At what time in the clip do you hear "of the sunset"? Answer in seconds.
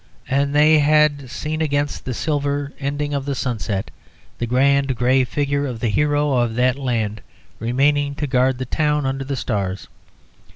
3.13-3.91